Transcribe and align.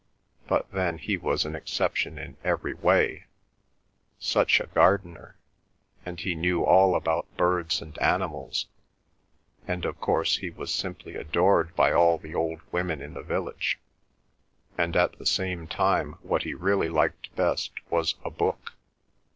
But 0.47 0.71
then 0.71 0.97
he 0.97 1.15
was 1.15 1.45
an 1.45 1.53
exception 1.55 2.17
in 2.17 2.35
every 2.43 2.73
way—such 2.73 4.59
a 4.59 4.65
gardener, 4.65 5.35
and 6.03 6.19
he 6.19 6.33
knew 6.33 6.65
all 6.65 6.95
about 6.95 7.27
birds 7.37 7.83
and 7.83 7.95
animals, 7.99 8.65
and 9.67 9.85
of 9.85 9.99
course 10.01 10.37
he 10.37 10.49
was 10.49 10.73
simply 10.73 11.13
adored 11.15 11.75
by 11.75 11.91
all 11.91 12.17
the 12.17 12.33
old 12.33 12.61
women 12.71 12.99
in 12.99 13.13
the 13.13 13.21
village, 13.21 13.77
and 14.75 14.95
at 14.95 15.19
the 15.19 15.25
same 15.27 15.67
time 15.67 16.13
what 16.23 16.41
he 16.41 16.55
really 16.55 16.89
liked 16.89 17.35
best 17.35 17.69
was 17.91 18.15
a 18.25 18.31
book. 18.31 18.73